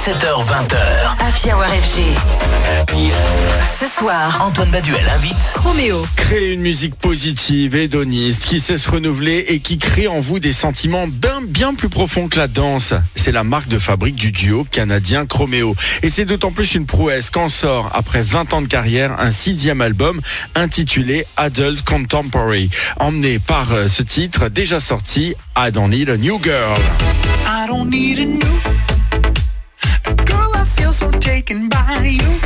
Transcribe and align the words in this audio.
17h20h. 0.00 0.78
Happy 1.18 1.52
Hour 1.52 1.62
FG. 1.66 2.00
Ce 3.78 3.86
soir, 3.86 4.40
Antoine 4.42 4.70
Baduel 4.70 5.06
invite 5.14 5.52
Roméo. 5.56 6.06
Créer 6.16 6.52
une 6.54 6.62
musique 6.62 6.94
positive, 6.94 7.74
hédoniste, 7.74 8.46
qui 8.46 8.60
sait 8.60 8.78
se 8.78 8.88
renouveler 8.88 9.44
et 9.48 9.60
qui 9.60 9.76
crée 9.76 10.08
en 10.08 10.18
vous 10.18 10.38
des 10.38 10.52
sentiments 10.52 11.06
bien, 11.06 11.42
bien 11.46 11.74
plus 11.74 11.90
profonds 11.90 12.28
que 12.28 12.38
la 12.38 12.48
danse. 12.48 12.94
C'est 13.14 13.30
la 13.30 13.44
marque 13.44 13.68
de 13.68 13.78
fabrique 13.78 14.14
du 14.14 14.32
duo 14.32 14.64
canadien 14.64 15.26
Chromeo. 15.26 15.76
Et 16.02 16.08
c'est 16.08 16.24
d'autant 16.24 16.50
plus 16.50 16.74
une 16.74 16.86
prouesse 16.86 17.28
qu'en 17.28 17.50
sort, 17.50 17.90
après 17.92 18.22
20 18.22 18.54
ans 18.54 18.62
de 18.62 18.68
carrière, 18.68 19.20
un 19.20 19.30
sixième 19.30 19.82
album 19.82 20.22
intitulé 20.54 21.26
Adult 21.36 21.82
Contemporary. 21.82 22.70
Emmené 22.98 23.38
par 23.38 23.74
euh, 23.74 23.86
ce 23.86 24.02
titre 24.02 24.48
déjà 24.48 24.80
sorti, 24.80 25.34
I 25.58 25.70
Don't 25.70 25.90
Need 25.90 26.08
a 26.08 26.16
New 26.16 26.40
Girl. 26.42 26.78
I 27.44 27.66
don't 27.68 27.90
need 27.90 28.18
a 28.18 28.24
new 28.24 28.89
feel 30.92 31.10
so 31.10 31.18
taken 31.18 31.68
by 31.68 32.02
you, 32.02 32.40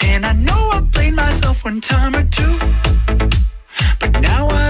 and 0.00 0.26
I 0.26 0.32
know 0.32 0.70
I 0.72 0.82
played 0.92 1.14
myself 1.14 1.64
one 1.64 1.80
time 1.80 2.14
or 2.16 2.24
two, 2.24 2.58
but 4.00 4.20
now 4.20 4.48
I 4.48 4.69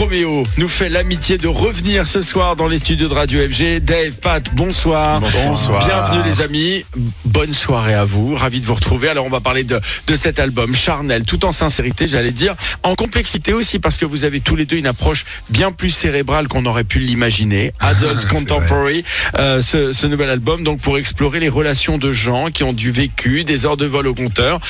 Chromeo 0.00 0.44
nous 0.56 0.68
fait 0.68 0.88
l'amitié 0.88 1.36
de 1.36 1.46
revenir 1.46 2.06
ce 2.06 2.22
soir 2.22 2.56
dans 2.56 2.66
les 2.66 2.78
studios 2.78 3.06
de 3.06 3.12
Radio 3.12 3.46
FG. 3.46 3.80
Dave, 3.80 4.12
Pat, 4.12 4.42
bonsoir. 4.54 5.20
Bonsoir. 5.20 5.84
Bienvenue 5.84 6.22
les 6.26 6.40
amis. 6.40 6.86
Bonne 7.26 7.52
soirée 7.52 7.92
à 7.92 8.06
vous. 8.06 8.34
Ravi 8.34 8.62
de 8.62 8.64
vous 8.64 8.72
retrouver. 8.72 9.10
Alors 9.10 9.26
on 9.26 9.28
va 9.28 9.40
parler 9.42 9.62
de, 9.62 9.78
de 10.06 10.16
cet 10.16 10.38
album 10.38 10.74
charnel, 10.74 11.24
tout 11.26 11.44
en 11.44 11.52
sincérité, 11.52 12.08
j'allais 12.08 12.30
dire, 12.30 12.56
en 12.82 12.94
complexité 12.94 13.52
aussi 13.52 13.78
parce 13.78 13.98
que 13.98 14.06
vous 14.06 14.24
avez 14.24 14.40
tous 14.40 14.56
les 14.56 14.64
deux 14.64 14.78
une 14.78 14.86
approche 14.86 15.26
bien 15.50 15.70
plus 15.70 15.90
cérébrale 15.90 16.48
qu'on 16.48 16.64
aurait 16.64 16.84
pu 16.84 17.00
l'imaginer. 17.00 17.74
Adult 17.80 18.26
Contemporary, 18.26 19.04
euh, 19.34 19.60
ce, 19.60 19.92
ce 19.92 20.06
nouvel 20.06 20.30
album, 20.30 20.64
donc 20.64 20.80
pour 20.80 20.96
explorer 20.96 21.40
les 21.40 21.50
relations 21.50 21.98
de 21.98 22.10
gens 22.10 22.46
qui 22.46 22.64
ont 22.64 22.72
du 22.72 22.90
vécu, 22.90 23.44
des 23.44 23.66
heures 23.66 23.76
de 23.76 23.84
vol 23.84 24.06
au 24.06 24.14
compteur. 24.14 24.60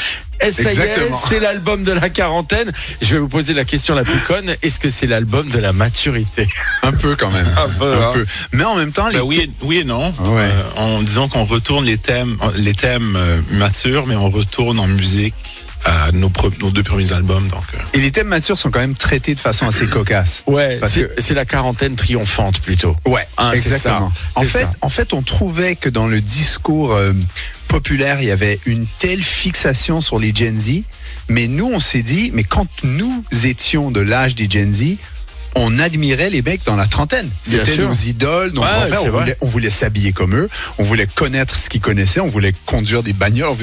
Et 0.42 0.50
ça 0.52 0.62
y 0.62 0.66
est, 0.66 0.70
Exactement. 0.70 1.20
c'est 1.28 1.40
l'album 1.40 1.84
de 1.84 1.92
la 1.92 2.08
quarantaine. 2.08 2.72
Je 3.02 3.14
vais 3.14 3.18
vous 3.18 3.28
poser 3.28 3.52
la 3.54 3.64
question 3.64 3.94
la 3.94 4.04
plus 4.04 4.18
conne. 4.20 4.54
Est-ce 4.62 4.80
que 4.80 4.88
c'est 4.88 5.06
l'album 5.06 5.48
de 5.50 5.58
la 5.58 5.72
maturité? 5.72 6.48
Un 6.82 6.92
peu 6.92 7.14
quand 7.16 7.30
même. 7.30 7.48
Un 7.56 7.68
peu, 7.68 7.92
hein. 7.94 8.12
Mais 8.52 8.64
en 8.64 8.74
même 8.76 8.92
temps, 8.92 9.08
les 9.08 9.18
Ben 9.18 9.24
oui, 9.24 9.40
et- 9.40 9.50
oui 9.64 9.78
et 9.78 9.84
non. 9.84 10.10
Ouais. 10.10 10.48
Euh, 10.50 10.62
en 10.76 11.02
disant 11.02 11.28
qu'on 11.28 11.44
retourne 11.44 11.84
les 11.84 11.98
thèmes, 11.98 12.38
les 12.56 12.74
thèmes 12.74 13.14
euh, 13.16 13.40
matures, 13.52 14.06
mais 14.06 14.16
on 14.16 14.30
retourne 14.30 14.78
en 14.78 14.86
musique 14.86 15.34
à 15.84 16.12
nos, 16.12 16.30
deux 16.70 16.82
premiers 16.82 17.12
albums. 17.14 17.48
Donc, 17.48 17.62
euh, 17.74 17.78
et 17.94 18.00
les 18.00 18.10
thèmes 18.10 18.26
matures 18.28 18.58
sont 18.58 18.70
quand 18.70 18.80
même 18.80 18.94
traités 18.94 19.34
de 19.34 19.40
façon 19.40 19.66
assez 19.66 19.86
cocasse. 19.86 20.42
Ouais, 20.46 20.78
c'est 20.86 21.08
que- 21.16 21.34
la 21.34 21.46
quarantaine 21.46 21.96
triomphante 21.96 22.60
plutôt. 22.60 22.96
Ouais, 23.06 23.26
c'est 23.38 23.56
exactement. 23.58 24.10
ça, 24.34 24.40
En 24.40 24.44
fait, 24.44 24.60
ça. 24.62 24.70
en 24.82 24.88
fait, 24.90 25.12
on 25.14 25.22
trouvait 25.22 25.76
que 25.76 25.88
dans 25.88 26.06
le 26.06 26.20
discours 26.20 26.92
euh, 26.92 27.12
populaire, 27.70 28.20
il 28.20 28.26
y 28.26 28.32
avait 28.32 28.58
une 28.66 28.88
telle 28.98 29.22
fixation 29.22 30.00
sur 30.00 30.18
les 30.18 30.34
Gen 30.34 30.58
Z, 30.58 30.82
mais 31.28 31.46
nous, 31.46 31.70
on 31.72 31.78
s'est 31.78 32.02
dit, 32.02 32.32
mais 32.34 32.42
quand 32.42 32.66
nous 32.82 33.24
étions 33.44 33.92
de 33.92 34.00
l'âge 34.00 34.34
des 34.34 34.50
Gen 34.50 34.72
Z, 34.72 34.96
on 35.54 35.78
admirait 35.78 36.30
les 36.30 36.42
mecs 36.42 36.64
dans 36.64 36.74
la 36.74 36.86
trentaine. 36.86 37.30
C'était 37.42 37.78
nos 37.78 37.94
idoles, 37.94 38.50
nos 38.52 38.62
Ouais, 38.62 38.96
On 39.04 39.10
voulait, 39.10 39.36
on 39.40 39.46
voulait 39.46 39.70
s'habiller 39.70 40.12
comme 40.12 40.34
eux, 40.34 40.50
on 40.78 40.82
voulait 40.82 41.06
connaître 41.06 41.54
ce 41.54 41.68
qu'ils 41.68 41.80
connaissaient, 41.80 42.18
on 42.18 42.26
voulait 42.26 42.52
conduire 42.66 43.04
des 43.04 43.12
bagnoles. 43.12 43.56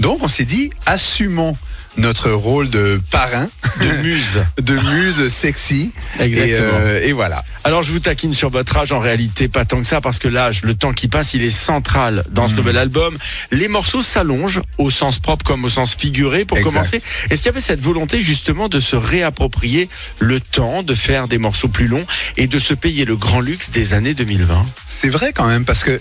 Donc, 0.00 0.22
on 0.22 0.28
s'est 0.28 0.44
dit, 0.44 0.70
assumons 0.84 1.56
notre 1.96 2.30
rôle 2.30 2.68
de 2.70 3.00
parrain, 3.10 3.48
De 3.80 3.86
muse. 4.02 4.44
de 4.60 4.74
muse 4.74 5.28
sexy. 5.28 5.92
Exactement. 6.20 6.78
Et, 6.78 6.82
euh, 6.82 7.00
et 7.02 7.12
voilà. 7.12 7.42
Alors 7.64 7.82
je 7.82 7.90
vous 7.90 8.00
taquine 8.00 8.34
sur 8.34 8.50
votre 8.50 8.76
âge, 8.76 8.92
en 8.92 8.98
réalité 9.00 9.48
pas 9.48 9.64
tant 9.64 9.78
que 9.78 9.86
ça, 9.86 10.00
parce 10.00 10.18
que 10.18 10.28
l'âge, 10.28 10.62
le 10.62 10.74
temps 10.74 10.92
qui 10.92 11.08
passe, 11.08 11.34
il 11.34 11.42
est 11.42 11.50
central 11.50 12.24
dans 12.30 12.46
ce 12.48 12.52
Mhm. 12.52 12.58
nouvel 12.58 12.78
album. 12.78 13.18
Les 13.50 13.68
morceaux 13.68 14.02
s'allongent 14.02 14.62
au 14.78 14.90
sens 14.90 15.18
propre 15.18 15.44
comme 15.44 15.64
au 15.64 15.68
sens 15.68 15.94
figuré. 15.94 16.44
Pour 16.44 16.58
Exact. 16.58 16.70
commencer, 16.72 17.02
est-ce 17.30 17.42
qu'il 17.42 17.46
y 17.46 17.54
avait 17.54 17.60
cette 17.60 17.80
volonté 17.80 18.20
justement 18.22 18.68
de 18.68 18.78
se 18.80 18.96
réapproprier 18.96 19.88
le 20.18 20.38
temps, 20.40 20.82
de 20.82 20.94
faire 20.94 21.28
des 21.28 21.38
morceaux 21.38 21.68
plus 21.68 21.86
longs 21.88 22.06
et 22.36 22.46
de 22.46 22.58
se 22.58 22.74
payer 22.74 23.04
le 23.04 23.16
grand 23.16 23.40
luxe 23.40 23.70
des 23.70 23.94
années 23.94 24.14
2020 24.14 24.66
C'est 24.84 25.08
vrai 25.08 25.32
quand 25.34 25.46
même 25.46 25.64
parce 25.64 25.82
que 25.84 26.00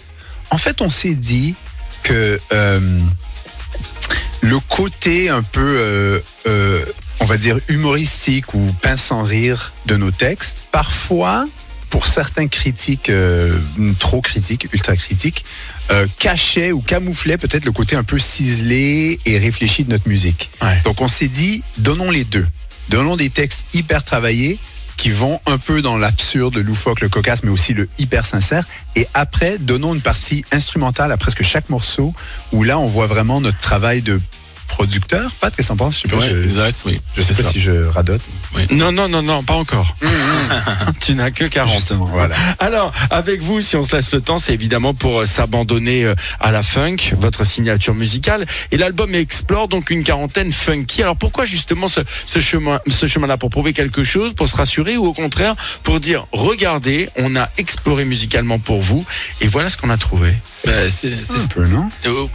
en 0.51 0.57
fait 0.57 0.81
on 0.81 0.89
s'est 0.89 1.15
dit 1.15 1.55
que 2.03 2.39
euh, 2.53 2.79
le 4.45 4.59
côté 4.59 5.29
un 5.29 5.41
peu 5.41 5.59
euh, 5.79 6.19
euh, 6.45 6.85
on 7.19 7.25
va 7.25 7.37
dire 7.37 7.59
humoristique 7.67 8.53
ou 8.53 8.73
pince 8.81 9.01
sans 9.01 9.23
rire 9.23 9.73
de 9.87 9.95
nos 9.95 10.11
textes 10.11 10.65
parfois 10.71 11.47
pour 11.89 12.05
certains 12.05 12.47
critiques 12.47 13.09
euh, 13.09 13.57
trop 13.97 14.21
critiques 14.21 14.67
ultra 14.71 14.95
critiques 14.95 15.45
cachait 16.19 16.71
ou 16.71 16.81
camouflait 16.81 17.37
peut-être 17.37 17.65
le 17.65 17.71
côté 17.71 17.95
un 17.95 18.03
peu 18.03 18.19
ciselé 18.19 19.19
et 19.25 19.37
réfléchi 19.39 19.83
de 19.83 19.89
notre 19.91 20.07
musique 20.07 20.49
Ouais. 20.61 20.79
donc 20.83 21.01
on 21.01 21.07
s'est 21.07 21.27
dit 21.27 21.63
donnons 21.77 22.11
les 22.11 22.23
deux 22.23 22.45
donnons 22.89 23.15
des 23.15 23.29
textes 23.31 23.65
hyper 23.73 24.03
travaillés 24.03 24.59
qui 24.97 25.09
vont 25.09 25.39
un 25.45 25.57
peu 25.57 25.81
dans 25.81 25.97
l'absurde, 25.97 26.55
le 26.55 26.61
loufoque, 26.61 27.01
le 27.01 27.09
cocasse, 27.09 27.43
mais 27.43 27.51
aussi 27.51 27.73
le 27.73 27.89
hyper 27.97 28.25
sincère. 28.25 28.67
Et 28.95 29.07
après, 29.13 29.57
donnons 29.57 29.93
une 29.93 30.01
partie 30.01 30.45
instrumentale 30.51 31.11
à 31.11 31.17
presque 31.17 31.43
chaque 31.43 31.69
morceau, 31.69 32.13
où 32.51 32.63
là, 32.63 32.79
on 32.79 32.87
voit 32.87 33.07
vraiment 33.07 33.41
notre 33.41 33.59
travail 33.59 34.01
de 34.01 34.21
producteur. 34.67 35.31
Pat, 35.39 35.55
qu'est-ce 35.55 35.67
que 35.67 35.73
t'en 35.73 35.77
penses? 35.77 35.95
Je 35.97 36.01
sais 36.01 36.07
pas, 36.07 36.17
ouais, 36.17 36.29
je, 36.29 36.43
exact, 36.43 36.79
oui. 36.85 37.01
je 37.15 37.21
sais 37.21 37.33
pas 37.33 37.43
ça. 37.43 37.49
si 37.51 37.59
je 37.59 37.85
radote. 37.87 38.21
Non, 38.71 38.91
non, 38.91 39.07
non, 39.07 39.21
non, 39.21 39.43
pas 39.43 39.53
encore. 39.55 39.95
tu 40.99 41.15
n'as 41.15 41.31
que 41.31 41.45
40. 41.45 41.71
Justement, 41.73 42.05
voilà. 42.05 42.35
Alors, 42.59 42.91
avec 43.09 43.41
vous, 43.41 43.61
si 43.61 43.75
on 43.75 43.83
se 43.83 43.95
laisse 43.95 44.11
le 44.11 44.21
temps, 44.21 44.37
c'est 44.37 44.53
évidemment 44.53 44.93
pour 44.93 45.21
euh, 45.21 45.25
s'abandonner 45.25 46.03
euh, 46.05 46.15
à 46.39 46.51
la 46.51 46.61
funk, 46.63 46.97
votre 47.17 47.43
signature 47.45 47.93
musicale. 47.95 48.45
Et 48.71 48.77
l'album 48.77 49.13
explore 49.15 49.67
donc 49.67 49.89
une 49.89 50.03
quarantaine 50.03 50.51
funky. 50.51 51.01
Alors 51.01 51.15
pourquoi 51.17 51.45
justement 51.45 51.87
ce, 51.87 52.01
ce 52.25 52.39
chemin, 52.39 52.79
ce 52.87 53.07
chemin-là? 53.07 53.37
Pour 53.37 53.49
prouver 53.49 53.73
quelque 53.73 54.03
chose, 54.03 54.33
pour 54.33 54.47
se 54.49 54.55
rassurer 54.55 54.97
ou 54.97 55.05
au 55.05 55.13
contraire 55.13 55.55
pour 55.83 55.99
dire, 55.99 56.25
regardez, 56.31 57.09
on 57.17 57.35
a 57.35 57.49
exploré 57.57 58.05
musicalement 58.05 58.59
pour 58.59 58.81
vous 58.81 59.05
et 59.41 59.47
voilà 59.47 59.69
ce 59.69 59.77
qu'on 59.77 59.89
a 59.89 59.97
trouvé. 59.97 60.33
Ben, 60.65 60.89
c'est- 60.89 61.15
c'est- 61.15 61.33
Un 61.33 61.47
peu, 61.47 61.65
non? 61.65 61.89
Euh, 62.05 62.25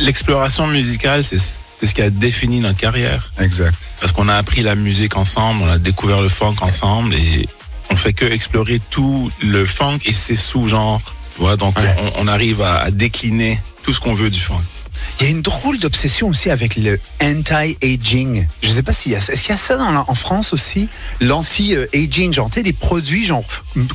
L'exploration 0.00 0.66
musicale, 0.66 1.24
c'est 1.24 1.38
c'est 1.78 1.86
ce 1.86 1.94
qui 1.94 2.02
a 2.02 2.10
défini 2.10 2.60
notre 2.60 2.78
carrière. 2.78 3.32
Exact. 3.38 3.76
Parce 4.00 4.12
qu'on 4.12 4.28
a 4.28 4.34
appris 4.34 4.62
la 4.62 4.74
musique 4.74 5.16
ensemble, 5.16 5.62
on 5.62 5.68
a 5.70 5.78
découvert 5.78 6.20
le 6.20 6.28
funk 6.28 6.56
ensemble 6.60 7.14
et 7.14 7.48
on 7.90 7.96
fait 7.96 8.12
que 8.12 8.24
explorer 8.24 8.80
tout 8.90 9.30
le 9.42 9.64
funk 9.66 9.98
et 10.04 10.12
ses 10.12 10.36
sous-genres. 10.36 11.00
Vois, 11.38 11.56
donc 11.56 11.78
Ouais. 11.78 11.94
on, 12.16 12.24
on 12.24 12.28
arrive 12.28 12.62
à, 12.62 12.78
à 12.78 12.90
décliner 12.90 13.60
tout 13.84 13.92
ce 13.94 14.00
qu'on 14.00 14.14
veut 14.14 14.28
du 14.30 14.40
funk. 14.40 14.60
Il 15.20 15.24
y 15.24 15.26
a 15.26 15.30
une 15.30 15.42
drôle 15.42 15.78
d'obsession 15.78 16.28
aussi 16.28 16.50
avec 16.50 16.76
le 16.76 16.98
anti-aging. 17.22 18.46
Je 18.62 18.70
sais 18.70 18.82
pas 18.82 18.92
s'il 18.92 19.12
y 19.12 19.16
a 19.16 19.20
ça. 19.20 19.32
Est-ce 19.32 19.42
qu'il 19.42 19.50
y 19.50 19.54
a 19.54 19.56
ça 19.56 19.76
dans 19.76 19.90
la- 19.90 20.04
en 20.08 20.14
France 20.14 20.52
aussi? 20.52 20.88
L'anti-aging, 21.20 22.32
genre, 22.32 22.48
tu 22.50 22.54
sais, 22.54 22.62
des 22.62 22.72
produits, 22.72 23.24
genre, 23.24 23.44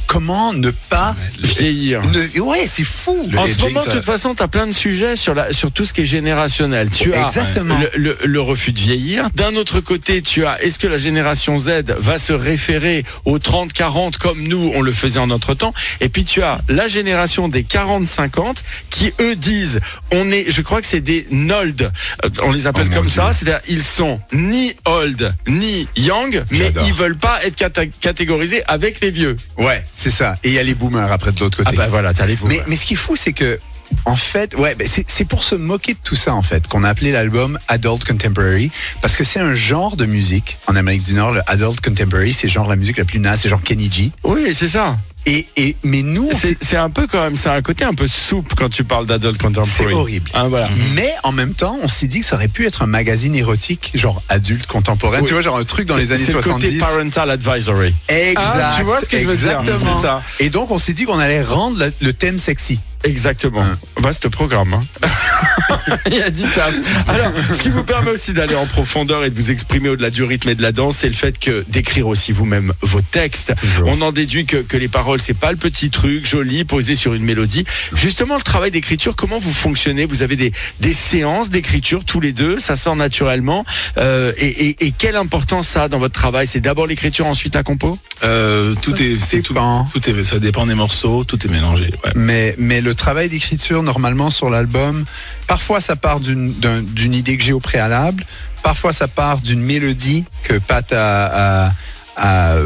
comment 0.07 0.53
ne 0.53 0.71
pas. 0.71 1.15
Vieillir. 1.39 2.01
Ne... 2.01 2.39
Ouais, 2.41 2.65
c'est 2.67 2.83
fou. 2.83 3.27
Le 3.31 3.37
en 3.37 3.45
ce 3.45 3.51
aging, 3.53 3.63
moment, 3.67 3.79
de 3.81 3.85
ça- 3.85 3.91
toute 3.91 4.05
façon, 4.05 4.35
tu 4.35 4.43
as 4.43 4.47
plein 4.47 4.67
de 4.67 4.71
sujets 4.71 5.15
sur, 5.15 5.33
la, 5.33 5.51
sur 5.53 5.71
tout 5.71 5.85
ce 5.85 5.93
qui 5.93 6.01
est 6.01 6.05
générationnel. 6.05 6.89
Tu 6.89 7.13
as 7.13 7.25
Exactement. 7.25 7.77
le, 7.79 7.89
le- 7.95 8.17
le 8.25 8.41
refus 8.41 8.71
de 8.71 8.79
vieillir. 8.79 9.29
D'un 9.35 9.55
autre 9.55 9.79
côté, 9.81 10.21
tu 10.21 10.45
as 10.45 10.61
est-ce 10.63 10.79
que 10.79 10.87
la 10.87 10.97
génération 10.97 11.57
Z 11.57 11.83
va 11.97 12.17
se 12.17 12.33
référer 12.33 13.03
aux 13.25 13.37
30-40 13.39 14.17
comme 14.17 14.43
nous, 14.47 14.71
on 14.75 14.81
le 14.81 14.91
faisait 14.91 15.19
en 15.19 15.27
notre 15.27 15.53
temps? 15.53 15.73
Et 16.01 16.09
puis 16.09 16.23
tu 16.23 16.41
as 16.43 16.59
la 16.69 16.87
génération 16.87 17.47
des 17.49 17.63
40-50 17.63 18.63
qui, 18.89 19.11
eux, 19.19 19.35
disent 19.35 19.79
on 20.11 20.31
est, 20.31 20.45
je 20.49 20.61
crois 20.61 20.81
que 20.81 20.87
c'est 20.87 21.01
des 21.03 21.27
NOLD, 21.31 21.91
Euh, 22.25 22.29
on 22.41 22.51
les 22.51 22.65
appelle 22.67 22.87
Oh 22.91 22.95
comme 22.95 23.09
ça, 23.09 23.31
c'est-à-dire 23.33 23.61
ils 23.67 23.83
sont 23.83 24.19
ni 24.31 24.73
old 24.85 25.35
ni 25.47 25.87
young, 25.95 26.43
mais 26.51 26.71
ils 26.85 26.93
veulent 26.93 27.17
pas 27.17 27.43
être 27.45 27.55
catégorisés 27.99 28.63
avec 28.67 28.99
les 29.01 29.11
vieux. 29.11 29.35
Ouais, 29.57 29.83
c'est 29.95 30.09
ça. 30.09 30.37
Et 30.43 30.49
il 30.49 30.53
y 30.53 30.59
a 30.59 30.63
les 30.63 30.73
boomers 30.75 31.11
après 31.11 31.31
de 31.31 31.39
l'autre 31.39 31.57
Ah 31.61 31.65
côté. 31.65 31.77
bah 31.77 31.87
voilà, 31.87 32.13
t'as 32.13 32.25
les 32.25 32.37
mais, 32.45 32.61
mais 32.67 32.75
ce 32.75 32.85
qui 32.85 32.93
est 32.93 32.97
fou, 32.97 33.15
c'est 33.15 33.33
que, 33.33 33.59
en 34.05 34.15
fait, 34.15 34.55
ouais, 34.55 34.75
c'est 34.85 35.05
c'est 35.07 35.25
pour 35.25 35.43
se 35.43 35.55
moquer 35.55 35.93
de 35.93 35.99
tout 36.03 36.15
ça, 36.15 36.33
en 36.33 36.41
fait, 36.41 36.67
qu'on 36.67 36.83
a 36.83 36.89
appelé 36.89 37.11
l'album 37.11 37.59
Adult 37.67 38.03
Contemporary, 38.05 38.71
parce 39.01 39.15
que 39.15 39.23
c'est 39.23 39.39
un 39.39 39.53
genre 39.53 39.95
de 39.97 40.05
musique 40.05 40.57
en 40.67 40.75
Amérique 40.75 41.03
du 41.03 41.13
Nord. 41.13 41.33
Le 41.33 41.41
Adult 41.47 41.79
Contemporary, 41.81 42.33
c'est 42.33 42.49
genre 42.49 42.67
la 42.67 42.75
musique 42.75 42.97
la 42.97 43.05
plus 43.05 43.19
naze, 43.19 43.41
c'est 43.41 43.49
genre 43.49 43.61
Kenny 43.61 43.91
G. 43.91 44.11
Oui, 44.23 44.53
c'est 44.55 44.67
ça. 44.67 44.97
Et, 45.25 45.47
et 45.55 45.75
mais 45.83 46.01
nous, 46.01 46.29
C'est 46.61 46.75
un 46.77 46.89
peu 46.89 47.07
quand 47.07 47.21
même, 47.23 47.37
c'est 47.37 47.49
un 47.49 47.61
côté 47.61 47.85
un 47.85 47.93
peu 47.93 48.07
soupe 48.07 48.53
quand 48.57 48.69
tu 48.69 48.83
parles 48.83 49.05
d'adult 49.05 49.37
contemporary. 49.41 49.89
c'est 49.89 49.93
horrible. 49.93 50.29
Ah, 50.33 50.47
voilà. 50.47 50.69
Mais 50.95 51.13
en 51.23 51.31
même 51.31 51.53
temps, 51.53 51.77
on 51.81 51.87
s'est 51.87 52.07
dit 52.07 52.19
que 52.19 52.25
ça 52.25 52.35
aurait 52.35 52.47
pu 52.49 52.65
être 52.65 52.81
un 52.81 52.87
magazine 52.87 53.33
érotique, 53.35 53.91
genre 53.95 54.21
adulte 54.29 54.67
contemporain. 54.67 55.19
Oui. 55.19 55.25
Tu 55.27 55.33
vois, 55.33 55.41
genre 55.41 55.57
un 55.57 55.63
truc 55.63 55.87
dans 55.87 55.95
les 55.97 56.11
années 56.11 56.23
C'est 56.25 56.33
le 56.33 56.41
70. 56.41 56.65
côté 56.65 56.77
parental 56.77 57.29
advisory. 57.31 57.93
Exact. 58.09 58.39
Ah, 58.43 58.73
tu 58.77 58.83
vois 58.83 58.99
ce 58.99 59.07
que 59.07 59.17
je 59.17 59.25
veux 59.25 59.35
dire 59.35 59.61
ça. 60.01 60.21
Et 60.39 60.49
donc, 60.49 60.71
on 60.71 60.77
s'est 60.77 60.93
dit 60.93 61.05
qu'on 61.05 61.19
allait 61.19 61.41
rendre 61.41 61.79
le, 61.79 61.93
le 62.01 62.13
thème 62.13 62.37
sexy. 62.37 62.79
Exactement. 63.03 63.63
Hein. 63.63 63.77
Vaste 63.97 64.29
programme. 64.29 64.73
hein. 64.73 64.83
Il 66.07 66.15
y 66.15 66.21
a 66.21 66.29
du 66.29 66.43
taf. 66.43 66.73
Alors, 67.07 67.31
ce 67.53 67.61
qui 67.61 67.69
vous 67.69 67.83
permet 67.83 68.11
aussi 68.11 68.33
d'aller 68.33 68.55
en 68.55 68.65
profondeur 68.65 69.23
et 69.23 69.29
de 69.29 69.35
vous 69.35 69.51
exprimer 69.51 69.89
au-delà 69.89 70.09
du 70.09 70.23
rythme 70.23 70.49
et 70.49 70.55
de 70.55 70.61
la 70.61 70.71
danse, 70.71 70.97
c'est 70.97 71.07
le 71.09 71.13
fait 71.13 71.37
que 71.37 71.65
d'écrire 71.67 72.07
aussi 72.07 72.31
vous-même 72.31 72.73
vos 72.81 73.01
textes. 73.01 73.53
On 73.85 74.01
en 74.01 74.11
déduit 74.11 74.45
que, 74.45 74.57
que 74.57 74.77
les 74.77 74.87
paroles, 74.87 75.19
c'est 75.19 75.33
pas 75.37 75.51
le 75.51 75.57
petit 75.57 75.89
truc 75.89 76.25
joli 76.25 76.63
posé 76.63 76.95
sur 76.95 77.13
une 77.13 77.23
mélodie. 77.23 77.65
Justement, 77.95 78.35
le 78.35 78.41
travail 78.41 78.71
d'écriture, 78.71 79.15
comment 79.15 79.37
vous 79.37 79.53
fonctionnez? 79.53 80.05
Vous 80.05 80.21
avez 80.21 80.35
des, 80.35 80.51
des 80.79 80.93
séances 80.93 81.49
d'écriture 81.49 82.05
tous 82.05 82.21
les 82.21 82.31
deux, 82.31 82.59
ça 82.59 82.75
sort 82.75 82.95
naturellement. 82.95 83.65
Euh, 83.97 84.31
et, 84.37 84.69
et, 84.69 84.85
et 84.87 84.91
quelle 84.91 85.15
importance 85.15 85.67
ça 85.67 85.83
a 85.83 85.87
dans 85.89 85.99
votre 85.99 86.13
travail? 86.17 86.47
C'est 86.47 86.61
d'abord 86.61 86.87
l'écriture, 86.87 87.25
ensuite 87.25 87.55
la 87.55 87.63
compo? 87.63 87.97
Euh, 88.23 88.73
tout 88.81 88.95
est, 89.01 89.17
c'est 89.21 89.41
tout, 89.41 89.53
tout 89.93 90.09
est, 90.09 90.23
ça 90.23 90.39
dépend 90.39 90.65
des 90.65 90.75
morceaux, 90.75 91.23
tout 91.25 91.45
est 91.45 91.49
mélangé. 91.49 91.91
Ouais. 92.05 92.11
Mais, 92.15 92.55
mais 92.57 92.79
le 92.81 92.92
travail 92.93 93.29
d'écriture, 93.29 93.83
normalement, 93.83 94.29
sur 94.29 94.49
l'album, 94.49 95.05
parfois 95.47 95.81
ça 95.81 95.95
part 95.95 96.19
d'une 96.19 96.53
d'un- 96.53 96.81
d'une 96.81 97.13
idée 97.13 97.37
que 97.37 97.43
j'ai 97.43 97.53
au 97.53 97.59
préalable, 97.59 98.25
parfois 98.63 98.93
ça 98.93 99.07
part 99.07 99.41
d'une 99.41 99.61
mélodie 99.61 100.25
que 100.43 100.53
Pat 100.57 100.91
a, 100.93 101.65
a, 101.67 101.71
à- 102.17 102.57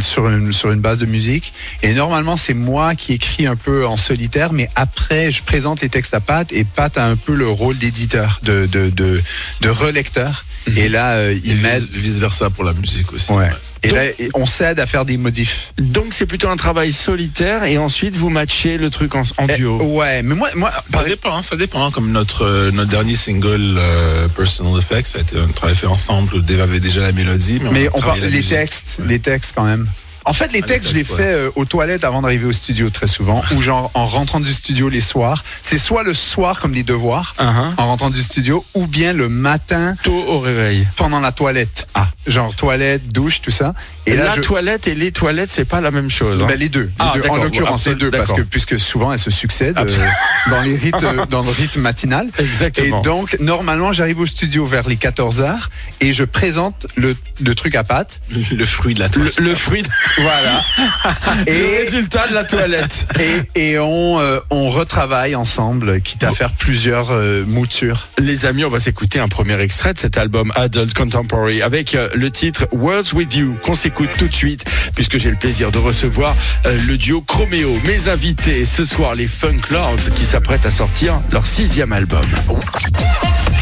sur, 0.00 0.28
une, 0.28 0.80
base 0.80 0.98
de 0.98 1.06
musique. 1.06 1.52
Et 1.82 1.92
normalement, 1.94 2.36
c'est 2.36 2.52
moi 2.54 2.96
qui 2.96 3.12
écris 3.12 3.46
un 3.46 3.54
peu 3.54 3.86
en 3.86 3.96
solitaire, 3.96 4.52
mais 4.52 4.68
après, 4.74 5.30
je 5.30 5.42
présente 5.44 5.80
les 5.82 5.88
textes 5.88 6.14
à 6.14 6.20
Pat 6.20 6.52
et 6.52 6.64
Pat 6.64 6.98
a 6.98 7.06
un 7.06 7.14
peu 7.16 7.34
le 7.34 7.46
rôle 7.48 7.78
d'éditeur, 7.78 8.40
de 8.42 9.68
relecteur. 9.68 10.44
Et 10.76 10.88
là, 10.88 11.12
euh, 11.16 11.32
Et 11.32 11.40
il 11.44 11.56
m'aide. 11.56 11.86
vice, 11.92 12.18
versa 12.18 12.50
pour 12.50 12.64
la 12.64 12.72
musique 12.72 13.12
aussi. 13.12 13.30
Ouais. 13.32 13.50
Et 13.82 13.88
Donc- 13.88 13.96
là, 13.98 14.04
on 14.34 14.46
s'aide 14.46 14.80
à 14.80 14.86
faire 14.86 15.04
des 15.04 15.18
modifs. 15.18 15.74
Donc 15.78 16.14
c'est 16.14 16.24
plutôt 16.24 16.48
un 16.48 16.56
travail 16.56 16.90
solitaire 16.90 17.64
et 17.64 17.76
ensuite 17.76 18.16
vous 18.16 18.30
matchez 18.30 18.78
le 18.78 18.88
truc 18.88 19.14
en, 19.14 19.22
en 19.36 19.46
Eh, 19.46 19.56
duo. 19.56 19.76
ouais, 19.98 20.22
mais 20.22 20.34
moi, 20.34 20.48
moi 20.54 20.70
Ça 20.70 20.82
par- 20.90 21.04
dépend, 21.04 21.42
ça 21.42 21.56
dépend. 21.56 21.90
Comme 21.90 22.10
notre 22.10 22.46
euh, 22.46 22.70
notre 22.70 22.90
dernier 22.90 23.14
single 23.14 23.74
euh, 23.76 24.26
Personal 24.28 24.78
Effects, 24.78 25.06
ça 25.06 25.18
a 25.18 25.20
été 25.20 25.38
un 25.38 25.48
travail 25.48 25.76
fait 25.76 25.86
ensemble. 25.86 26.34
où 26.34 26.40
Dave 26.40 26.60
avait 26.62 26.80
déjà 26.80 27.02
la 27.02 27.12
mélodie, 27.12 27.60
mais, 27.70 27.88
on 27.92 28.00
parle 28.00 28.20
les 28.20 28.30
musique. 28.36 28.48
textes, 28.50 28.96
Ouais. 29.00 29.06
les 29.08 29.18
textes 29.18 29.52
quand 29.54 29.64
même. 29.64 29.86
En 30.26 30.32
fait, 30.32 30.52
les 30.52 30.60
Ah, 30.62 30.66
textes, 30.66 30.90
je 30.90 30.94
les 30.94 31.04
fais 31.04 31.20
euh, 31.34 31.50
aux 31.54 31.64
toilettes 31.66 32.02
avant 32.04 32.22
d'arriver 32.22 32.46
au 32.46 32.52
studio 32.52 32.88
très 32.90 33.06
souvent, 33.06 33.42
ou 33.54 33.60
genre 33.60 33.90
en 33.94 34.06
rentrant 34.06 34.40
du 34.40 34.52
studio 34.52 34.88
les 34.88 35.00
soirs. 35.02 35.44
C'est 35.62 35.76
soit 35.78 36.02
le 36.02 36.14
soir 36.14 36.60
comme 36.60 36.72
des 36.72 36.82
devoirs, 36.82 37.34
Uh-huh. 37.38 37.74
en 37.76 37.86
rentrant 37.86 38.10
du 38.10 38.22
studio, 38.22 38.64
ou 38.74 38.86
bien 38.86 39.12
le 39.12 39.28
matin 39.28 39.96
Tôt 40.02 40.12
au 40.26 40.40
réveil. 40.40 40.86
pendant 40.96 41.20
la 41.20 41.32
toilette. 41.32 41.86
Ah. 41.94 42.08
Genre 42.26 42.54
toilette, 42.54 43.08
douche, 43.12 43.42
tout 43.42 43.50
ça. 43.50 43.74
Et 44.06 44.16
la 44.16 44.34
je... 44.36 44.40
toilette 44.40 44.86
et 44.88 44.94
les 44.94 45.12
toilettes, 45.12 45.50
c'est 45.50 45.64
pas 45.66 45.80
la 45.82 45.90
même 45.90 46.08
chose. 46.10 46.40
hein. 46.42 46.46
Ben, 46.46 46.58
les 46.58 46.68
deux, 46.70 46.84
les 46.84 46.90
Ah, 46.98 47.12
deux. 47.14 47.20
en 47.20 47.22
d'accord, 47.24 47.44
l'occurrence 47.44 47.84
bon, 47.84 47.90
les 47.90 47.96
deux, 47.96 48.10
parce 48.10 48.22
d'accord. 48.28 48.36
que 48.38 48.42
puisque 48.42 48.78
souvent 48.80 49.12
elles 49.12 49.18
se 49.18 49.30
succèdent 49.30 49.78
euh, 49.78 50.06
dans 50.50 50.62
les 50.62 50.76
rites, 50.76 51.02
euh, 51.02 51.26
dans 51.26 51.42
le 51.42 51.50
rythme 51.50 51.80
matinal. 51.80 52.28
Et 52.38 52.42
Exactement. 52.42 53.02
donc, 53.02 53.36
normalement, 53.40 53.92
j'arrive 53.92 54.20
au 54.20 54.26
studio 54.26 54.64
vers 54.66 54.88
les 54.88 54.96
14 54.96 55.40
heures 55.40 55.70
et 56.00 56.12
je 56.14 56.24
présente 56.24 56.86
le, 56.96 57.14
le 57.42 57.54
truc 57.54 57.74
à 57.74 57.84
pâte. 57.84 58.20
Le, 58.52 58.64
fruit 58.64 58.94
de 58.94 59.00
la 59.00 59.06
le, 59.06 59.10
toilette. 59.12 59.40
le 59.40 59.54
fruit, 59.54 59.82
de- 59.82 59.88
Voilà. 60.18 60.64
le 61.46 61.52
et, 61.52 61.76
résultat 61.78 62.28
de 62.28 62.34
la 62.34 62.44
toilette. 62.44 63.06
et, 63.54 63.72
et 63.72 63.78
on, 63.78 64.18
euh, 64.20 64.38
on 64.50 64.70
retravaille 64.70 65.34
ensemble, 65.34 66.00
quitte 66.00 66.24
à 66.24 66.32
faire 66.32 66.52
plusieurs 66.52 67.10
euh, 67.10 67.44
moutures. 67.46 68.08
Les 68.18 68.44
amis, 68.46 68.64
on 68.64 68.68
va 68.68 68.78
s'écouter 68.78 69.18
un 69.18 69.28
premier 69.28 69.60
extrait 69.60 69.94
de 69.94 69.98
cet 69.98 70.18
album 70.18 70.52
Adult 70.54 70.94
Contemporary 70.94 71.62
avec 71.62 71.94
euh, 71.94 72.08
le 72.14 72.30
titre 72.30 72.66
Words 72.72 73.14
With 73.14 73.34
You 73.34 73.56
qu'on 73.62 73.74
s'écoute 73.74 74.10
tout 74.18 74.28
de 74.28 74.34
suite 74.34 74.64
puisque 74.94 75.18
j'ai 75.18 75.30
le 75.30 75.36
plaisir 75.36 75.70
de 75.70 75.78
recevoir 75.78 76.36
euh, 76.66 76.78
le 76.86 76.96
duo 76.96 77.20
Chromeo. 77.20 77.78
Mes 77.86 78.08
invités 78.08 78.64
ce 78.64 78.84
soir, 78.84 79.14
les 79.14 79.28
Funk 79.28 79.60
Lords 79.70 80.10
qui 80.14 80.26
s'apprêtent 80.26 80.66
à 80.66 80.70
sortir 80.70 81.20
leur 81.32 81.46
sixième 81.46 81.92
album. 81.92 82.24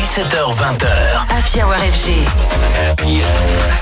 17h20h. 0.02 0.88
Happy 1.30 1.62
Hour 1.62 1.74
FG. 1.74 2.10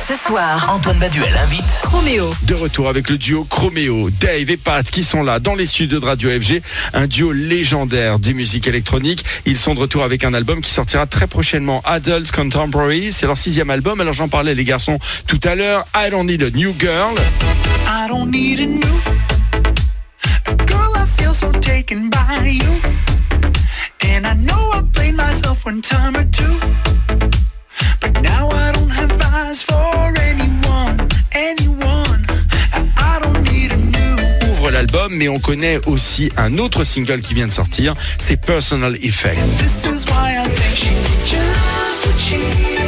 Ce 0.07 0.15
soir, 0.15 0.71
Antoine 0.71 0.99
Baduel 0.99 1.35
invite 1.43 1.83
Roméo. 1.85 2.35
De 2.43 2.55
retour 2.55 2.91
avec 2.91 3.09
le 3.09 3.17
duo 3.17 3.45
Chromeo, 3.45 4.11
Dave 4.11 4.51
et 4.51 4.59
Pat 4.59 4.89
qui 4.89 5.03
sont 5.03 5.23
là 5.23 5.41
dans 5.41 5.55
les 5.55 5.65
studios 5.65 5.99
de 5.99 6.05
Radio 6.05 6.29
FG, 6.31 6.61
un 6.93 7.07
duo 7.07 7.33
légendaire 7.33 8.19
du 8.19 8.35
musique 8.35 8.69
électronique. 8.69 9.25
Ils 9.47 9.59
sont 9.59 9.75
de 9.75 9.81
retour 9.81 10.05
avec 10.05 10.23
un 10.23 10.35
album 10.35 10.61
qui 10.61 10.71
sortira 10.71 11.07
très 11.07 11.27
prochainement, 11.27 11.81
Adult 11.87 12.31
Contemporary. 12.31 13.13
C'est 13.13 13.27
leur 13.27 13.39
sixième 13.39 13.71
album. 13.71 14.01
Alors 14.01 14.13
j'en 14.13 14.29
parlais 14.29 14.55
les 14.55 14.65
garçons 14.65 14.99
tout 15.27 15.41
à 15.45 15.55
l'heure. 15.55 15.87
I 15.97 16.11
Don't 16.11 16.27
Need 16.27 16.43
a 16.43 16.51
New 16.51 16.75
Girl. 16.79 17.15
I 17.89 18.09
don't 18.09 18.31
need 18.31 18.61
a 18.61 18.67
new 18.67 19.01
girl. 20.67 20.93
I 20.95 21.07
feel 21.17 21.33
so 21.33 21.51
taken 21.51 22.11
by 22.11 22.47
you, 22.47 22.81
and 24.11 24.27
I 24.27 24.35
know 24.35 24.71
I 24.73 24.83
played 24.93 25.15
myself 25.15 25.65
one 25.65 25.81
time 25.81 26.17
or 26.17 26.25
two, 26.25 26.59
but 28.01 28.13
now 28.23 28.49
I 28.51 28.73
don't 28.73 28.91
have 28.91 29.13
eyes 29.35 29.63
for 29.63 30.15
anyone, 30.31 30.97
anyone. 31.33 32.25
I 32.73 32.81
I 32.97 33.21
don't 33.21 33.43
need 33.43 33.73
a 33.73 33.77
new. 33.77 34.51
Ouvre 34.51 34.71
l'album, 34.71 35.15
mais 35.15 35.29
on 35.29 35.39
connaît 35.39 35.79
aussi 35.87 36.31
un 36.37 36.59
autre 36.59 36.85
single 36.85 37.21
qui 37.21 37.35
vient 37.35 37.47
de 37.47 37.53
sortir, 37.53 37.95
c'est 38.19 38.37
Personal 38.37 38.97
Effects. 39.03 39.39
This 39.59 39.85
is 39.85 40.07
why 40.09 40.37
I 40.37 40.49
think 40.49 40.77
she 40.77 40.91
knew 40.91 41.27
just 41.27 42.07
what 42.07 42.19
she 42.19 42.80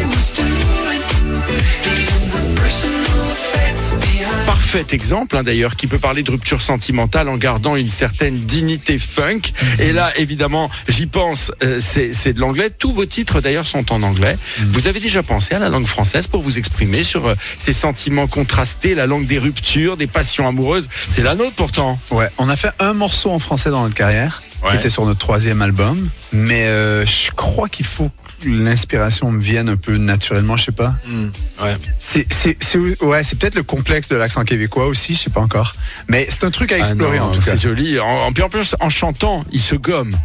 Parfait 4.72 4.94
exemple 4.94 5.36
hein, 5.36 5.42
d'ailleurs 5.42 5.76
qui 5.76 5.86
peut 5.86 5.98
parler 5.98 6.22
de 6.22 6.30
rupture 6.30 6.62
sentimentale 6.62 7.28
en 7.28 7.36
gardant 7.36 7.76
une 7.76 7.90
certaine 7.90 8.36
dignité 8.36 8.98
funk. 8.98 9.40
Et 9.78 9.92
là 9.92 10.10
évidemment 10.16 10.70
j'y 10.88 11.04
pense, 11.04 11.52
euh, 11.62 11.78
c'est 11.78 12.32
de 12.32 12.40
l'anglais. 12.40 12.70
Tous 12.70 12.90
vos 12.90 13.04
titres 13.04 13.42
d'ailleurs 13.42 13.66
sont 13.66 13.92
en 13.92 14.02
anglais. 14.02 14.38
Vous 14.60 14.86
avez 14.86 14.98
déjà 14.98 15.22
pensé 15.22 15.54
à 15.54 15.58
la 15.58 15.68
langue 15.68 15.84
française 15.84 16.26
pour 16.26 16.40
vous 16.40 16.56
exprimer 16.56 17.04
sur 17.04 17.26
euh, 17.26 17.34
ces 17.58 17.74
sentiments 17.74 18.26
contrastés, 18.26 18.94
la 18.94 19.04
langue 19.04 19.26
des 19.26 19.38
ruptures, 19.38 19.98
des 19.98 20.06
passions 20.06 20.48
amoureuses. 20.48 20.88
C'est 21.10 21.22
la 21.22 21.34
nôtre 21.34 21.52
pourtant. 21.54 21.98
Ouais, 22.10 22.30
on 22.38 22.48
a 22.48 22.56
fait 22.56 22.72
un 22.78 22.94
morceau 22.94 23.30
en 23.30 23.38
français 23.38 23.68
dans 23.68 23.82
notre 23.82 23.94
carrière, 23.94 24.42
Ouais. 24.62 24.70
qui 24.70 24.76
était 24.76 24.90
sur 24.90 25.04
notre 25.04 25.18
troisième 25.18 25.60
album, 25.60 26.08
mais 26.32 26.66
euh, 26.66 27.04
je 27.04 27.32
crois 27.32 27.68
qu'il 27.68 27.84
faut 27.84 28.10
que 28.40 28.48
l'inspiration 28.48 29.30
me 29.32 29.42
vienne 29.42 29.68
un 29.68 29.76
peu 29.76 29.96
naturellement, 29.96 30.56
je 30.56 30.66
sais 30.66 30.72
pas. 30.72 30.94
Hmm, 31.06 31.30
ouais. 31.64 31.76
C'est, 31.98 32.32
c'est, 32.32 32.56
c'est, 32.60 32.78
ouais, 33.02 33.24
c'est 33.24 33.36
peut-être 33.36 33.56
le 33.56 33.64
complexe 33.64 34.08
de 34.08 34.16
l'accent 34.16 34.44
québécois 34.44 34.86
aussi, 34.86 35.14
je 35.14 35.20
sais 35.20 35.30
pas 35.30 35.40
encore. 35.40 35.74
Mais 36.08 36.26
c'est 36.30 36.44
un 36.44 36.50
truc 36.50 36.70
à 36.70 36.78
explorer 36.78 37.18
Ah 37.18 37.22
non, 37.22 37.26
en 37.28 37.32
tout 37.32 37.40
cas. 37.40 37.56
C'est 37.56 37.68
joli. 37.68 37.98
En 37.98 38.32
plus 38.32 38.76
en 38.78 38.88
chantant, 38.88 39.44
il 39.52 39.60
se 39.60 39.74
gomme. 39.74 40.16